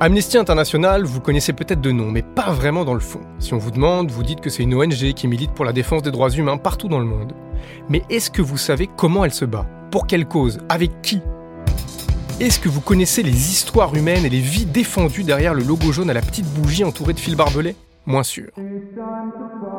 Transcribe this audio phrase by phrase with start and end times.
[0.00, 3.18] Amnesty International, vous connaissez peut-être de nom, mais pas vraiment dans le fond.
[3.40, 6.02] Si on vous demande, vous dites que c'est une ONG qui milite pour la défense
[6.02, 7.32] des droits humains partout dans le monde.
[7.88, 9.66] Mais est-ce que vous savez comment elle se bat?
[9.90, 10.60] Pour quelle cause?
[10.68, 11.20] Avec qui?
[12.38, 16.10] Est-ce que vous connaissez les histoires humaines et les vies défendues derrière le logo jaune
[16.10, 17.74] à la petite bougie entourée de fils barbelés?
[18.06, 18.50] Moins sûr.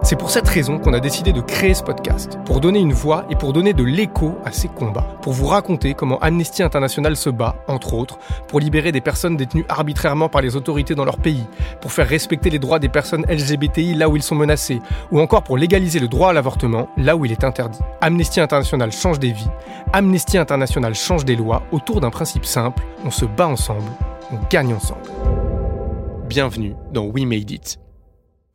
[0.09, 3.25] C'est pour cette raison qu'on a décidé de créer ce podcast, pour donner une voix
[3.29, 7.29] et pour donner de l'écho à ces combats, pour vous raconter comment Amnesty International se
[7.29, 8.17] bat, entre autres,
[8.47, 11.45] pour libérer des personnes détenues arbitrairement par les autorités dans leur pays,
[11.79, 15.43] pour faire respecter les droits des personnes LGBTI là où ils sont menacés, ou encore
[15.43, 17.77] pour légaliser le droit à l'avortement là où il est interdit.
[18.01, 19.51] Amnesty International change des vies,
[19.93, 23.91] Amnesty International change des lois autour d'un principe simple, on se bat ensemble,
[24.31, 25.07] on gagne ensemble.
[26.27, 27.79] Bienvenue dans We Made It.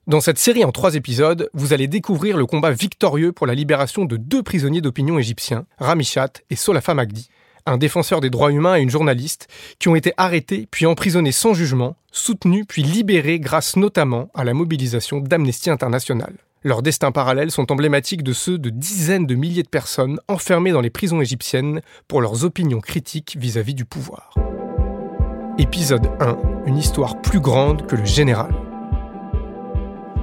[0.06, 4.04] Dans cette série en trois épisodes, vous allez découvrir le combat victorieux pour la libération
[4.04, 7.30] de deux prisonniers d'opinion égyptiens, Ramishat et Solafa Magdi,
[7.64, 11.54] un défenseur des droits humains et une journaliste, qui ont été arrêtés puis emprisonnés sans
[11.54, 16.34] jugement, soutenus puis libérés grâce notamment à la mobilisation d'Amnesty International.
[16.64, 20.82] Leurs destins parallèles sont emblématiques de ceux de dizaines de milliers de personnes enfermées dans
[20.82, 24.34] les prisons égyptiennes pour leurs opinions critiques vis-à-vis -vis du pouvoir.
[25.56, 28.54] Épisode 1, une histoire plus grande que le général.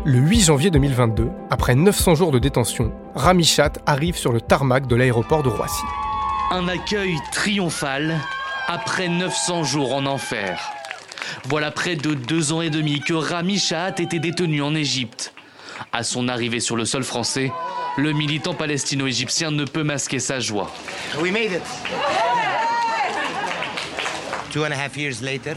[0.04, 4.96] Le 8 janvier 2022, après 900 jours de détention, Ramichat arrive sur le tarmac de
[4.96, 5.84] l'aéroport de Roissy.
[6.50, 8.18] Un accueil triomphal
[8.68, 10.60] après 900 jours en enfer.
[11.46, 15.36] Voilà près de deux ans et demi que Ramichat était détenu en Égypte.
[15.94, 17.52] À son arrivée sur le sol français,
[17.96, 20.72] le militant palestino-égyptien ne peut masquer sa joie.
[21.22, 21.62] We made it.
[24.52, 25.56] Two and a half years later,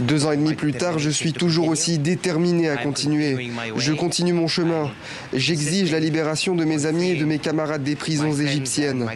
[0.00, 3.50] deux ans et demi plus tard, je suis toujours aussi déterminé à continuer.
[3.76, 4.90] Je continue mon chemin.
[5.32, 9.08] J'exige la libération de mes amis et de mes camarades des prisons égyptiennes.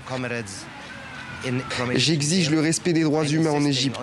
[1.94, 3.98] J'exige le respect des droits humains en Égypte.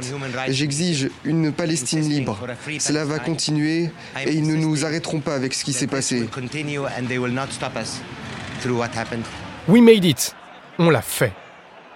[0.50, 2.40] J'exige une Palestine libre.
[2.80, 3.92] Cela va continuer
[4.26, 6.28] et ils ne nous arrêteront pas avec ce qui s'est passé.
[9.68, 10.36] We made it.
[10.80, 11.34] On l'a fait.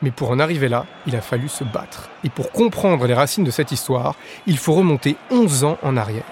[0.01, 2.09] Mais pour en arriver là, il a fallu se battre.
[2.23, 4.15] Et pour comprendre les racines de cette histoire,
[4.47, 6.23] il faut remonter 11 ans en arrière.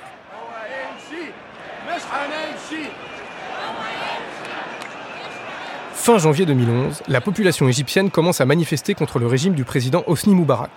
[5.94, 10.34] Fin janvier 2011, la population égyptienne commence à manifester contre le régime du président Hosni
[10.34, 10.72] Moubarak.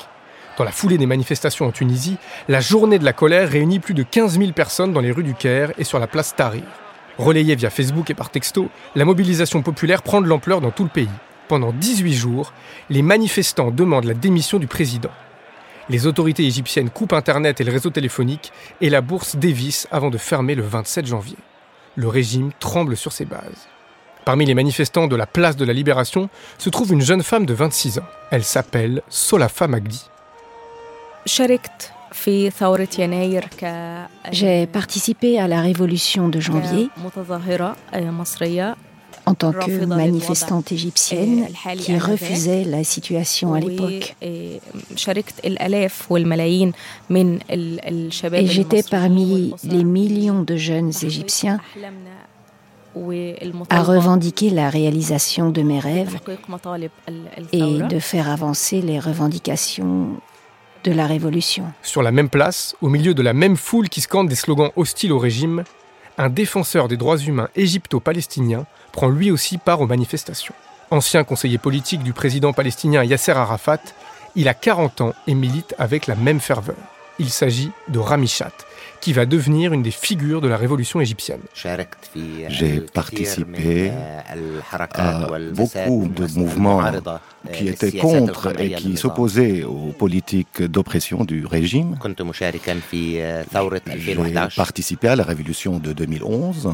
[0.58, 4.02] Dans la foulée des manifestations en Tunisie, la journée de la colère réunit plus de
[4.02, 6.64] 15 000 personnes dans les rues du Caire et sur la place Tahrir.
[7.16, 10.90] Relayée via Facebook et par texto, la mobilisation populaire prend de l'ampleur dans tout le
[10.90, 11.08] pays.
[11.48, 12.52] Pendant 18 jours,
[12.90, 15.10] les manifestants demandent la démission du président.
[15.88, 20.18] Les autorités égyptiennes coupent Internet et le réseau téléphonique et la bourse dévisse avant de
[20.18, 21.36] fermer le 27 janvier.
[21.96, 23.68] Le régime tremble sur ses bases.
[24.24, 27.54] Parmi les manifestants de la place de la Libération se trouve une jeune femme de
[27.54, 28.06] 26 ans.
[28.30, 30.08] Elle s'appelle Solafa Magdi.
[34.30, 36.88] J'ai participé à la révolution de janvier
[39.26, 44.16] en tant que manifestante égyptienne qui refusait la situation à l'époque.
[44.22, 44.60] Et
[48.44, 51.58] j'étais parmi les millions de jeunes Égyptiens
[53.70, 56.18] à revendiquer la réalisation de mes rêves
[57.52, 60.20] et de faire avancer les revendications
[60.84, 61.64] de la révolution.
[61.82, 65.12] Sur la même place, au milieu de la même foule qui scande des slogans hostiles
[65.12, 65.64] au régime,
[66.18, 70.54] un défenseur des droits humains égypto-palestinien prend lui aussi part aux manifestations.
[70.90, 73.80] Ancien conseiller politique du président palestinien Yasser Arafat,
[74.36, 76.76] il a 40 ans et milite avec la même ferveur.
[77.18, 78.52] Il s'agit de Ramishat,
[79.02, 81.40] qui va devenir une des figures de la révolution égyptienne.
[82.48, 86.80] J'ai participé à beaucoup de mouvements
[87.52, 91.98] qui étaient contre et qui s'opposaient aux politiques d'oppression du régime.
[93.96, 94.16] J'ai
[94.56, 96.70] participé à la révolution de 2011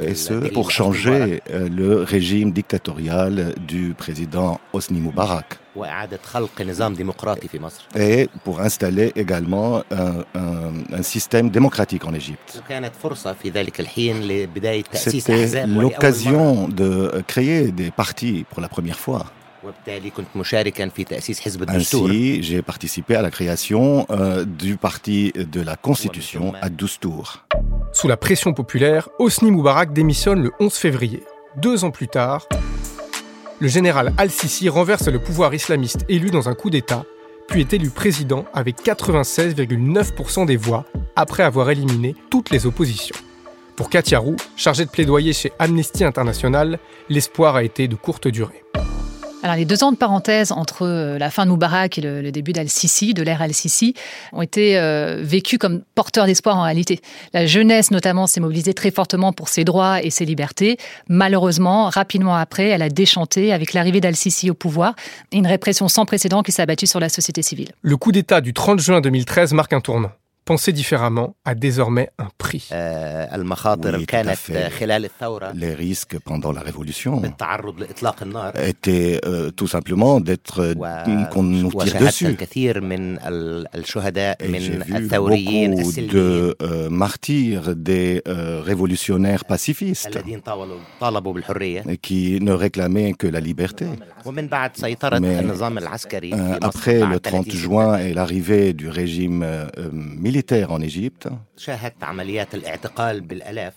[0.00, 5.58] et ce pour changer le régime dictatorial du président Hosni Moubarak
[7.96, 12.60] et pour installer également un, système démocratique en Égypte.
[14.92, 19.26] C'était l'occasion de créer des partis pour la première fois.
[21.68, 27.44] Ainsi, j'ai participé à la création euh, du parti de la Constitution à Doustour.
[27.92, 31.22] Sous la pression populaire, Hosni Moubarak démissionne le 11 février.
[31.56, 32.46] Deux ans plus tard,
[33.60, 37.04] le général al-Sisi renverse le pouvoir islamiste élu dans un coup d'État,
[37.48, 40.84] puis est élu président avec 96,9% des voix,
[41.16, 43.16] après avoir éliminé toutes les oppositions.
[43.76, 46.78] Pour Katia Roux, chargée de plaidoyer chez Amnesty International,
[47.08, 48.63] l'espoir a été de courte durée.
[49.44, 52.54] Alors les deux ans de parenthèse entre euh, la fin de Moubarak et le, début
[52.54, 53.92] d'Al-Sisi, de l'ère Al-Sisi,
[54.32, 57.02] ont été euh, vécus comme porteurs d'espoir en réalité.
[57.34, 60.78] La jeunesse notamment s'est mobilisée très fortement pour ses droits et ses libertés.
[61.10, 64.94] Malheureusement, rapidement après, elle a déchanté avec l'arrivée d'Al-Sisi au pouvoir
[65.30, 67.72] et une répression sans précédent qui s'est abattue sur la société civile.
[67.82, 70.12] Le coup d'État du 30 juin 2013 marque un tournant
[70.44, 72.68] penser différemment a désormais un prix.
[72.72, 73.26] Euh,
[75.54, 77.22] Les risques pendant la révolution
[78.62, 82.26] étaient euh, tout simplement d'être euh, qu'on nous tire dessus.
[82.26, 82.38] Et
[84.60, 86.56] j'ai vu beaucoup de
[86.90, 90.18] martyrs des révolutionnaires pacifistes
[92.02, 93.86] qui ne réclamaient que la liberté.
[95.20, 95.38] Mais
[96.60, 99.44] après le 30 juin et l'arrivée du régime
[99.92, 100.33] militaire,
[100.68, 101.28] en Égypte.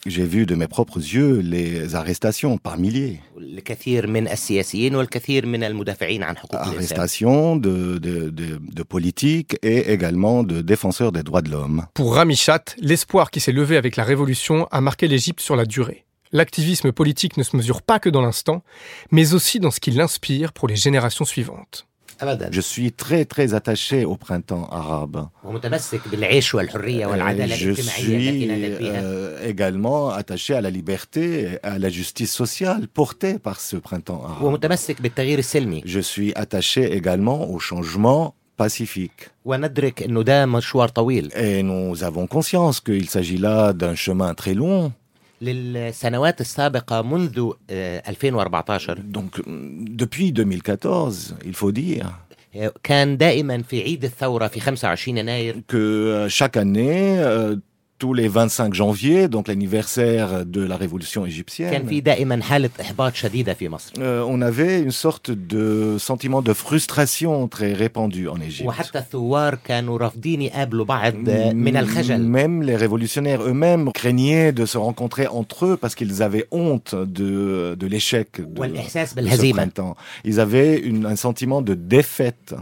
[0.05, 3.21] J'ai vu de mes propres yeux les arrestations par milliers.
[6.51, 11.85] Arrestations de, de, de, politiques et également de défenseurs des droits de l'homme.
[11.93, 16.05] Pour Ramichat, l'espoir qui s'est levé avec la révolution a marqué l'Égypte sur la durée.
[16.31, 18.63] L'activisme politique ne se mesure pas que dans l'instant,
[19.11, 21.87] mais aussi dans ce qu'il inspire pour les générations suivantes.
[22.51, 25.27] Je suis très très attaché au printemps arabe.
[27.47, 33.59] Je suis euh, également attaché à la liberté et à la justice sociale portée par
[33.59, 34.59] ce printemps arabe.
[35.85, 39.29] Je suis attaché également au changement pacifique.
[41.35, 44.91] Et nous avons conscience qu'il s'agit là d'un chemin très long.
[45.41, 49.41] للسنوات السابقة منذ 2014 Donc
[50.01, 52.05] depuis 2014, il faut dire.
[52.83, 55.61] كان دائما في عيد الثورة في 25 يناير.
[55.71, 57.19] Que chaque année
[57.99, 61.69] tous les 25 janvier, donc l'anniversaire de la révolution égyptienne,
[63.99, 68.67] euh, on avait une sorte de sentiment de frustration très répandu en Égypte.
[72.29, 77.75] Même les révolutionnaires eux-mêmes craignaient de se rencontrer entre eux parce qu'ils avaient honte de,
[77.79, 78.45] de l'échec de,
[79.21, 79.95] de ce printemps.
[80.23, 82.53] Ils avaient une, un sentiment de défaite.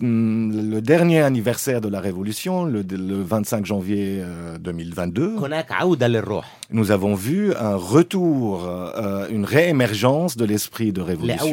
[0.00, 2.82] Le dernier anniversaire de la Révolution, le,
[3.22, 4.24] 25 janvier
[4.60, 6.40] 2022, euh,
[6.70, 11.46] nous avons vu un retour, euh, une réémergence de l'esprit de révolution.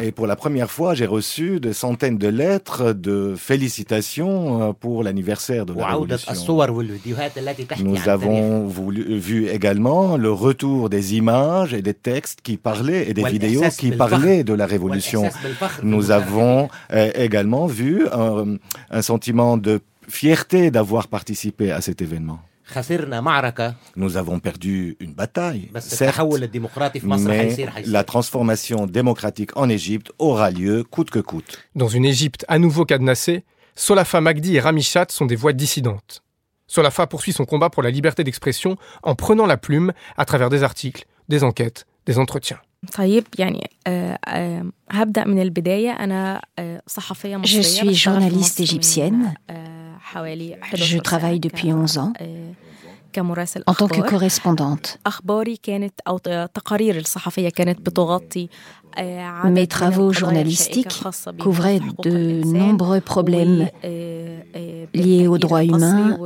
[0.00, 5.02] Et pour la première fois, j'ai reçu des centaines de lettres de félicitations euh, pour
[5.02, 6.32] l'anniversaire de la Révolution.
[7.80, 13.24] Nous avons vu également le retour des images et des textes qui parlaient et des
[13.24, 15.28] vidéos qui parlaient de la révolution.
[15.82, 18.56] Nous avons euh, également vu un,
[18.90, 22.40] un sentiment de fierté d'avoir participé à cet événement.
[23.96, 26.20] Nous avons perdu une bataille, certes,
[27.02, 31.58] mais la transformation démocratique en Égypte aura lieu coûte que coûte.
[31.74, 33.42] Dans une Égypte à nouveau cadenassée,
[33.74, 36.22] Solafa Magdi et Ramichat sont des voix dissidentes.
[36.68, 40.62] Solafa poursuit son combat pour la liberté d'expression en prenant la plume à travers des
[40.62, 42.60] articles, des enquêtes, des entretiens.
[47.44, 49.34] Je suis journaliste égyptienne.
[50.74, 52.12] Je travaille depuis 11 ans
[53.66, 54.98] en tant que correspondante.
[59.44, 61.02] Mes travaux journalistiques
[61.38, 63.68] couvraient de nombreux problèmes
[64.94, 66.18] liés aux droits humains,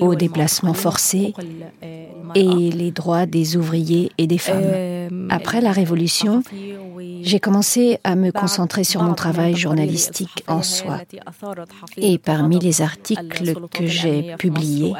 [0.00, 1.34] aux déplacements forcés
[2.34, 5.28] et les droits des ouvriers et des femmes.
[5.30, 6.42] Après la Révolution,
[7.22, 10.98] j'ai commencé à me concentrer sur mon travail journalistique en soi.
[11.96, 14.92] Et parmi les articles que j'ai publiés,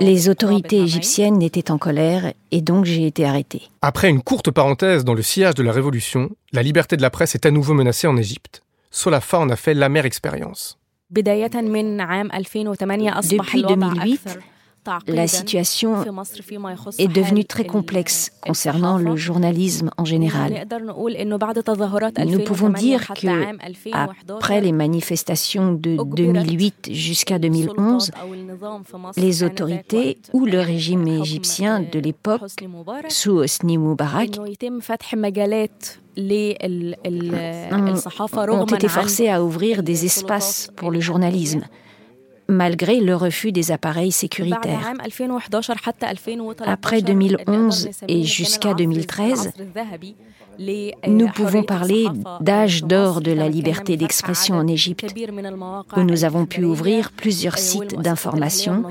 [0.00, 3.62] les autorités égyptiennes étaient en colère et donc j'ai été arrêtée.
[3.82, 7.34] Après une courte parenthèse dans le sillage de la Révolution, la liberté de la presse
[7.34, 8.62] est à nouveau menacée en Égypte.
[8.90, 10.78] Solafa en a fait l'amère expérience.
[13.22, 14.38] Depuis 2008,
[15.06, 16.04] la situation
[16.98, 20.66] est devenue très complexe concernant le journalisme en général.
[22.26, 23.92] Nous pouvons dire que,
[24.32, 28.10] après les manifestations de 2008 jusqu'à 2011,
[29.16, 32.42] les autorités ou le régime égyptien de l'époque,
[33.08, 34.70] sous Hosni Moubarak, ont été
[38.88, 41.64] forcés à ouvrir des espaces pour le journalisme
[42.48, 44.92] malgré le refus des appareils sécuritaires.
[46.66, 49.52] Après 2011 et jusqu'à 2013,
[51.08, 52.06] nous pouvons parler
[52.40, 55.06] d'âge d'or de la liberté d'expression en Égypte,
[55.96, 58.84] où nous avons pu ouvrir plusieurs sites d'information.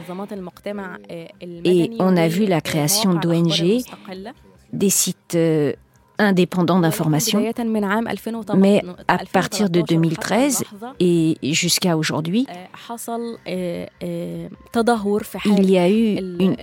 [1.41, 3.83] et on a vu la création d'ONG,
[4.73, 5.73] des sites euh,
[6.23, 7.43] indépendant d'information.
[8.55, 10.63] Mais à partir de 2013
[10.99, 12.47] et jusqu'à aujourd'hui,
[15.45, 16.17] il y a eu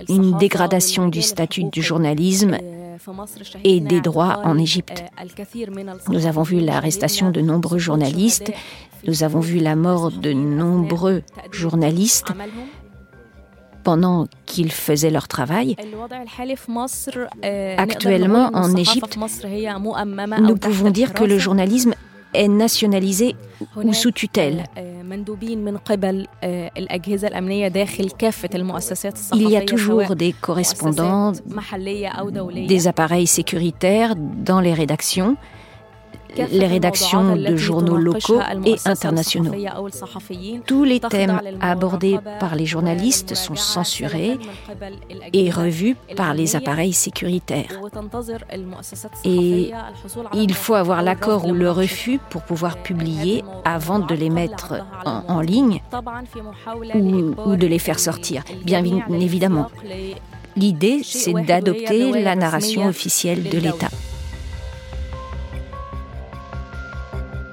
[0.09, 2.57] une, dégradation du statut du journalisme
[3.63, 5.03] et des droits en Égypte.
[6.09, 8.51] Nous avons vu l'arrestation de nombreux journalistes,
[9.07, 12.31] nous avons vu la mort de nombreux journalistes,
[13.83, 15.75] pendant qu'ils faisaient leur travail.
[17.77, 19.17] Actuellement, en Égypte,
[20.39, 21.93] nous pouvons dire que le journalisme
[22.33, 23.35] est nationalisé
[23.75, 24.65] ou sous tutelle.
[29.33, 31.33] Il y a toujours des correspondants,
[32.67, 35.35] des appareils sécuritaires dans les rédactions
[36.37, 39.53] les rédactions de journaux locaux et internationaux.
[40.65, 44.37] Tous les thèmes abordés par les journalistes sont censurés
[45.33, 47.79] et revus par les appareils sécuritaires.
[49.23, 49.71] Et
[50.33, 55.41] il faut avoir l'accord ou le refus pour pouvoir publier avant de les mettre en,
[55.41, 55.81] ligne
[57.45, 59.69] ou de les faire sortir, bien évidemment.
[60.55, 63.89] L'idée, c'est d'adopter la narration officielle de l'État.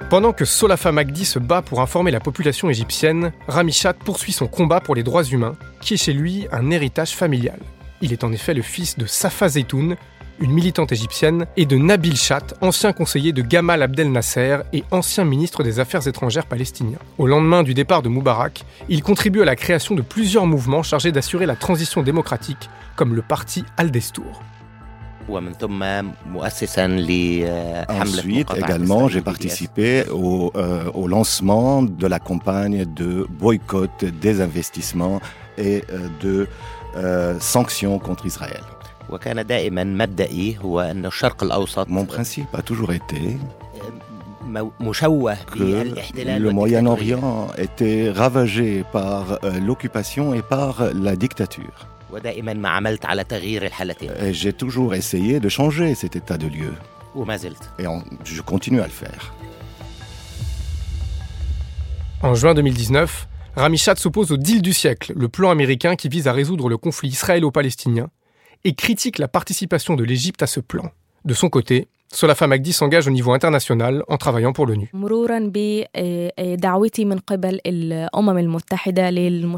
[0.09, 4.79] Pendant que Solafa Magdi se bat pour informer la population égyptienne, Ramishat poursuit son combat
[4.79, 7.59] pour les droits humains, qui est chez lui un héritage familial.
[8.01, 9.97] Il est en effet le fils de Safa Zeytoun,
[10.39, 15.25] une militante égyptienne, et de Nabil Chat, ancien conseiller de Gamal Abdel Nasser et ancien
[15.25, 16.97] ministre des Affaires étrangères palestinien.
[17.19, 21.11] Au lendemain du départ de Moubarak, il contribue à la création de plusieurs mouvements chargés
[21.11, 24.41] d'assurer la transition démocratique, comme le parti Al-Destour.
[27.89, 35.21] Ensuite, également, j'ai participé au, euh, au, lancement de la campagne de boycott des investissements
[35.57, 36.47] et euh, de
[36.95, 38.61] euh, sanctions contre Israël.
[41.87, 43.37] Mon principe a toujours été
[45.51, 51.87] que le Moyen-Orient était ravagé par l'occupation et par la dictature.
[54.31, 56.73] J'ai toujours essayé de changer cet état de lieu.
[57.79, 57.85] Et
[58.23, 59.33] je continue à le faire.
[62.21, 66.33] En juin 2019, Ramichat s'oppose au deal du siècle, le plan américain qui vise à
[66.33, 68.09] résoudre le conflit israélo-palestinien,
[68.63, 70.91] et critique la participation de l'Égypte à ce plan.
[71.25, 74.91] De son côté, Solafa Magdi s'engage au niveau international en travaillant pour l'ONU.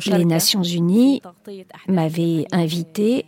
[0.05, 1.21] Les Nations Unies
[1.87, 3.25] m'avaient invité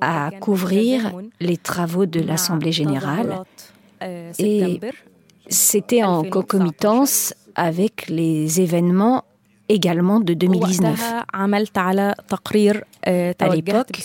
[0.00, 3.42] à couvrir les travaux de l'Assemblée générale
[4.38, 4.80] et
[5.48, 9.24] c'était en concomitance avec les événements
[9.68, 11.24] également de 2019.
[11.32, 11.46] À
[13.48, 14.02] l'époque,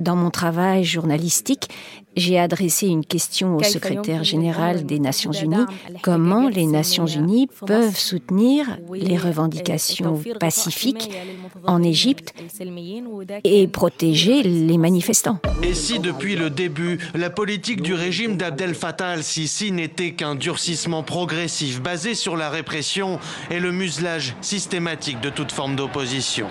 [0.00, 1.68] dans mon travail journalistique,
[2.16, 5.66] j'ai adressé une question au secrétaire général des Nations Unies.
[6.02, 11.10] Comment les Nations Unies peuvent soutenir les revendications pacifiques
[11.66, 12.34] en Égypte
[13.44, 15.38] et protéger les manifestants.
[15.62, 21.02] Et si depuis le début, la politique du régime d'Abdel Fattah al-Sisi n'était qu'un durcissement
[21.02, 23.18] progressif basé sur la répression
[23.50, 26.46] et le muselage systématique de toute forme d'opposition?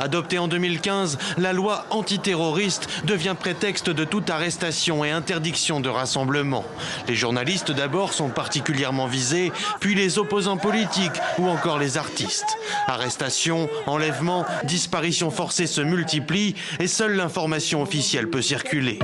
[0.00, 6.64] Adoptée en 2015, la loi antiterroriste devient prétexte de toute arrestation et interdiction de rassemblement.
[7.06, 12.56] Les journalistes d'abord sont particulièrement visés, puis les opposants politiques ou encore les artistes.
[12.86, 18.98] Arrestations, enlèvements, disparitions forcées se multiplient et seule l'information officielle peut circuler.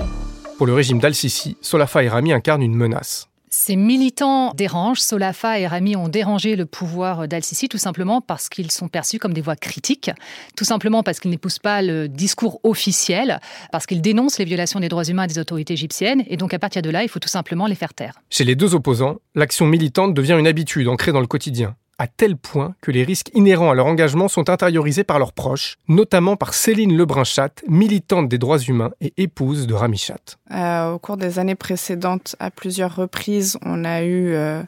[0.57, 3.29] Pour le régime d'Al-Sisi, Solafa Rami incarnent une menace.
[3.59, 5.01] Ces militants dérangent.
[5.01, 9.33] Solafa et Rami ont dérangé le pouvoir d'Al-Sisi tout simplement parce qu'ils sont perçus comme
[9.33, 10.11] des voix critiques,
[10.59, 13.41] tout simplement parce qu'ils n'épousent pas le discours officiel,
[13.73, 16.23] parce qu'ils dénoncent les violations des droits humains des autorités égyptiennes.
[16.27, 18.21] Et donc à partir de là, il faut tout simplement les faire taire.
[18.29, 22.37] Chez les deux opposants, l'action militante devient une habitude ancrée dans le quotidien à tel
[22.37, 26.55] point que les risques inhérents à leur engagement sont intériorisés par leurs proches, notamment par
[26.55, 30.39] Céline Lebrun-Chat, militante des droits humains et épouse de Rami Chat.
[30.53, 34.63] Euh, au cours des années précédentes, à plusieurs reprises, on a eu euh,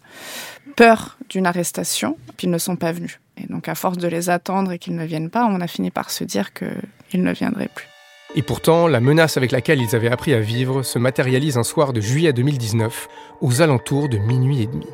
[0.77, 3.21] peur d'une arrestation, puis ils ne sont pas venus.
[3.37, 5.91] Et donc, à force de les attendre et qu'ils ne viennent pas, on a fini
[5.91, 7.87] par se dire qu'ils ne viendraient plus.
[8.35, 11.93] Et pourtant, la menace avec laquelle ils avaient appris à vivre se matérialise un soir
[11.93, 13.09] de juillet 2019,
[13.41, 14.87] aux alentours de minuit et demi.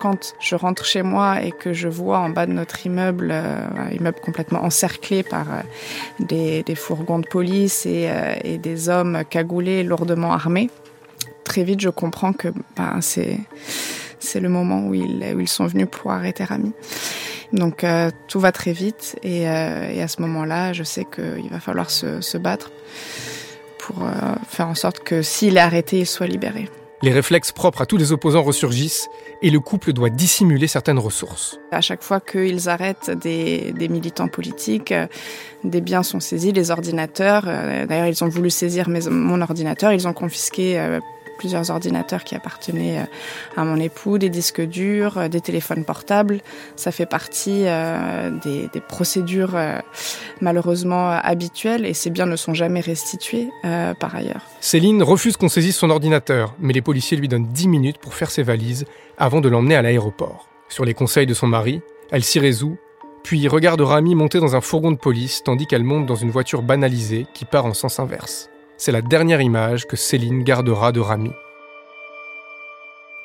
[0.00, 3.68] Quand je rentre chez moi et que je vois en bas de notre immeuble, euh,
[3.76, 9.82] un immeuble complètement encerclé par euh, des, fourgons de police euh, et, des hommes cagoulés,
[9.84, 10.70] lourdement armés,
[11.44, 16.44] très vite je comprends que ben, c'est le moment où ils, sont venus pour arrêter
[16.44, 16.72] Rami.
[17.52, 17.84] Donc
[18.28, 22.70] tout va très vite et, à ce moment-là, je sais qu'il va falloir se battre
[23.78, 24.08] pour
[24.48, 26.68] faire en sorte que s'il est arrêté, il soit libéré.
[27.02, 29.08] Les réflexes propres à tous les opposants ressurgissent
[29.40, 31.58] et le couple doit dissimuler certaines ressources.
[31.72, 35.06] À chaque fois qu'ils arrêtent des, militants politiques, euh,
[35.64, 37.44] des biens sont saisis, les ordinateurs.
[37.46, 41.00] Euh, d'ailleurs, ils ont voulu saisir mon ordinateur, ils ont confisqué euh,
[41.40, 43.04] plusieurs ordinateurs qui appartenaient euh,
[43.56, 46.42] à mon époux, des disques durs, euh, des téléphones portables.
[46.76, 49.56] Ça fait partie euh, des, procédures
[50.40, 54.42] malheureusement habituelles et ces biens ne sont jamais restitués par ailleurs.
[54.60, 58.30] Céline refuse qu'on saisisse son ordinateur, mais les policiers lui donnent 10 minutes pour faire
[58.30, 58.84] ses valises
[59.16, 60.48] avant de l'emmener à l'aéroport.
[60.68, 62.78] Sur les conseils de son mari, elle s'y résout
[63.22, 66.62] puis regarde Rami monter dans un fourgon de police tandis qu'elle monte dans une voiture
[66.62, 68.49] banalisée qui part en sens inverse
[68.80, 71.32] c'est la dernière image que Céline gardera de Rami.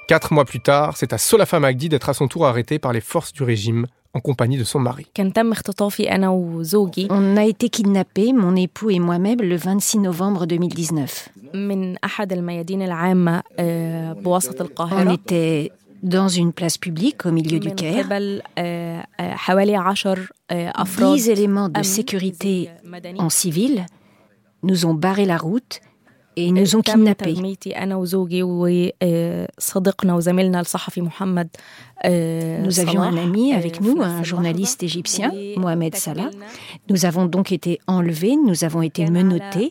[0.05, 2.99] Quatre mois plus tard, c'est à Solafa Magdi d'être à son tour arrêtée par les
[2.99, 5.07] forces du régime en compagnie de son mari.
[7.09, 11.29] On a été kidnappés, mon époux et moi-même, le 26 novembre 2019.
[14.91, 15.71] On était
[16.03, 18.09] dans une place publique au milieu du Caire.
[21.13, 22.69] Dix éléments de sécurité
[23.17, 23.85] en civil
[24.65, 25.79] nous ont barré la route
[26.37, 27.35] et nous ont kidnappés.
[32.03, 36.29] Nous avions un ami avec nous, un journaliste égyptien, Mohamed Salah.
[36.89, 39.69] Nous avons donc été enlevés, nous avons été menottés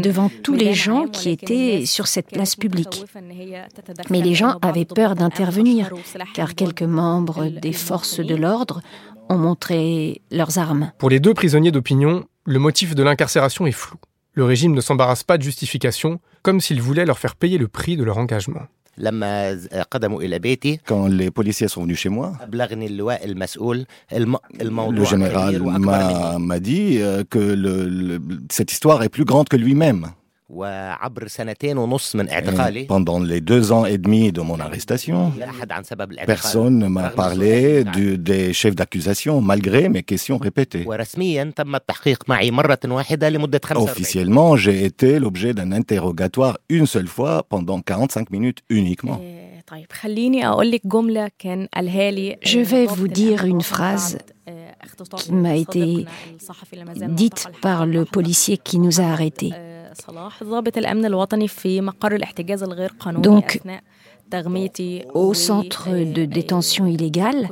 [0.00, 3.04] devant tous les gens qui étaient sur cette place publique.
[4.08, 5.90] Mais les gens avaient peur d'intervenir,
[6.32, 8.82] car quelques membres des forces de l'ordre
[9.28, 10.92] ont montré leurs armes.
[10.98, 13.96] Pour les deux prisonniers d'opinion, le motif de l'incarcération est flou.
[14.34, 17.96] Le régime ne s'embarrasse pas de justification, comme s'il voulait leur faire payer le prix
[17.96, 18.62] de leur engagement.
[20.86, 22.58] Quand les policiers sont venus chez moi, le
[25.04, 25.62] général
[26.38, 28.18] m'a dit euh, que
[28.50, 30.08] cette histoire est plus grande que lui-même.
[32.88, 35.32] Pendant les deux ans et demi de mon arrestation,
[36.24, 40.86] personne ne m'a parlé des chefs d'accusation, malgré mes questions répétées.
[43.76, 49.20] Officiellement, j'ai été l'objet d'un interrogatoire une seule fois pendant 45 minutes uniquement.
[52.42, 54.18] Je vais vous dire une phrase
[55.18, 56.06] qui m'a été
[57.08, 59.52] dite par le policier qui nous a arrêtés.
[63.18, 63.60] Donc,
[65.14, 67.48] au centre de détention illégale,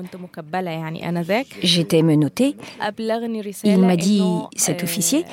[1.62, 2.56] j'étais menottée.
[3.64, 4.22] Il m'a dit,
[4.56, 5.24] cet officier,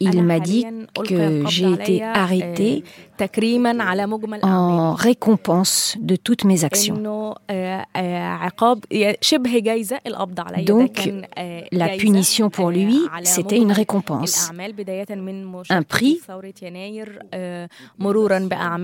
[0.00, 0.64] il m'a dit
[1.06, 2.84] que j'ai été arrêtée
[4.42, 6.94] en récompense de toutes mes actions.
[10.66, 11.12] Donc,
[11.72, 14.50] la punition pour lui, c'était une récompense,
[15.68, 16.20] un prix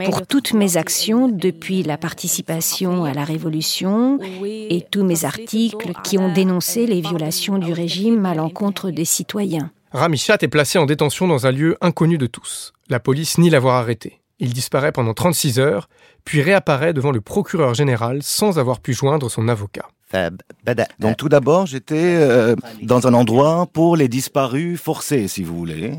[0.04, 6.18] pour toutes mes actions depuis la participation à la Révolution et tous mes articles qui
[6.18, 9.70] ont dénoncé les violations du régime à l'encontre des citoyens.
[9.92, 12.72] Ramichat est placé en détention dans un lieu inconnu de tous.
[12.88, 14.20] La police nie l'avoir arrêté.
[14.38, 15.88] Il disparaît pendant 36 heures,
[16.24, 19.88] puis réapparaît devant le procureur général sans avoir pu joindre son avocat.
[20.98, 25.94] Donc tout d'abord, j'étais euh, dans un endroit pour les disparus forcés, si vous voulez.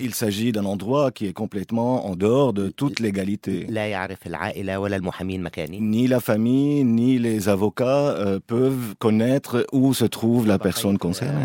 [0.00, 3.66] Il s'agit d'un endroit qui est complètement en dehors de toute légalité.
[5.80, 11.44] Ni la famille, ni les avocats euh, peuvent connaître où se trouve la personne concernée.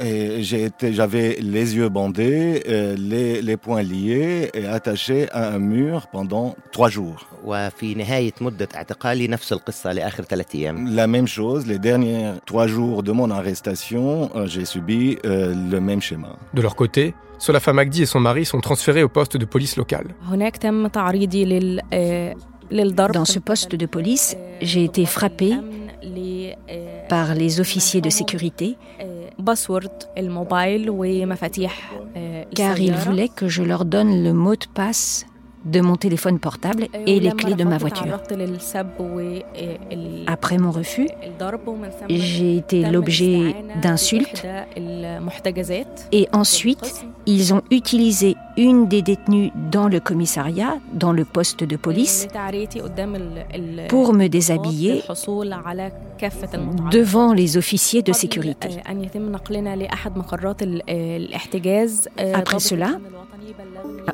[0.00, 6.56] J'avais les yeux bandés, euh, les, les poings liés et attachés à un mur pendant
[6.72, 7.26] trois jours.
[10.86, 15.80] La même chose, les derniers trois jours de mon arrestation, euh, j'ai subi euh, le
[15.80, 16.36] même schéma.
[16.54, 20.06] De leur côté, Solafa Magdi et son mari sont transférés au poste de police locale.
[22.70, 25.54] Dans ce poste de police, j'ai été frappée
[27.08, 28.76] par les officiers de sécurité
[32.54, 35.26] car ils voulaient que je leur donne le mot de passe
[35.64, 38.20] de mon téléphone portable et les clés de ma voiture.
[40.26, 41.08] Après mon refus,
[42.08, 44.44] j'ai été l'objet d'insultes
[46.12, 51.76] et ensuite, ils ont utilisé une des détenues dans le commissariat, dans le poste de
[51.76, 52.26] police,
[53.88, 55.02] pour me déshabiller
[56.90, 58.68] devant les officiers de sécurité.
[62.34, 62.98] Après cela,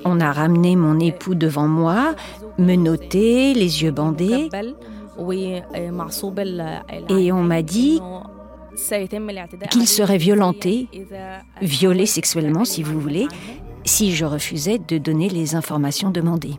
[0.05, 2.15] on a ramené mon époux devant moi,
[2.59, 4.49] me noté, les yeux bandés,
[7.09, 8.01] et on m'a dit
[9.71, 10.89] qu'il serait violenté,
[11.61, 13.27] violé sexuellement si vous voulez,
[13.85, 16.55] si je refusais de donner les informations demandées.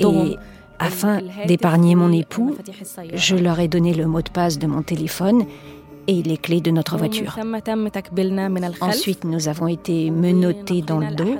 [0.00, 0.36] Et
[0.78, 2.56] afin d'épargner mon époux,
[3.12, 5.44] je leur ai donné le mot de passe de mon téléphone
[6.10, 7.38] et les clés de notre voiture.
[8.80, 11.36] Ensuite, nous avons été menottés dans le dos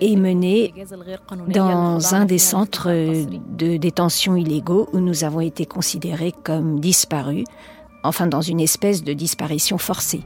[0.00, 0.72] et menés
[1.48, 7.44] dans un des centres de détention illégaux où nous avons été considérés comme disparus,
[8.02, 10.22] enfin dans une espèce de disparition forcée.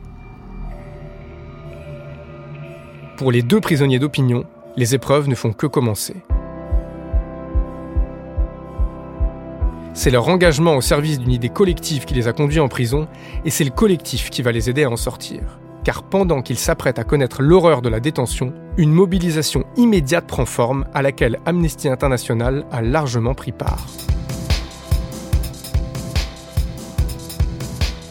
[3.16, 4.44] Pour les deux prisonniers d'opinion,
[4.76, 6.14] les épreuves ne font que commencer.
[9.98, 13.08] C'est leur engagement au service d'une idée collective qui les a conduits en prison,
[13.46, 15.40] et c'est le collectif qui va les aider à en sortir.
[15.84, 20.84] Car pendant qu'ils s'apprêtent à connaître l'horreur de la détention, une mobilisation immédiate prend forme
[20.92, 23.86] à laquelle Amnesty International a largement pris part.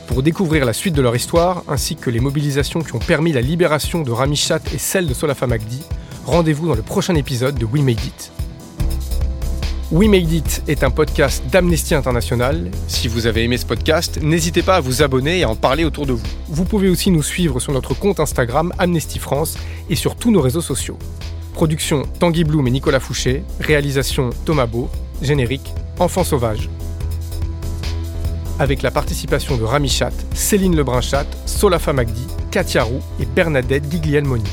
[0.07, 3.41] Pour découvrir la suite de leur histoire, ainsi que les mobilisations qui ont permis la
[3.41, 5.83] libération de Ramichat et celle de Solafa Magdi,
[6.25, 8.34] rendez-vous dans le prochain épisode de We Made It.
[9.95, 12.69] We Made It est un podcast d'Amnesty International.
[12.89, 15.85] Si vous avez aimé ce podcast, n'hésitez pas à vous abonner et à en parler
[15.85, 16.27] autour de vous.
[16.49, 19.57] Vous pouvez aussi nous suivre sur notre compte Instagram Amnesty France
[19.89, 20.99] et sur tous nos réseaux sociaux.
[21.53, 24.89] Production Tanguy Bloom et Nicolas Fouché, réalisation Thomas Beau,
[25.21, 26.69] générique Enfants sauvages.
[28.59, 34.43] Avec la participation de Rami Chat, Céline Lebrun-Chat, Solafa Magdi, Katia Roux et Bernadette Guglielmoni.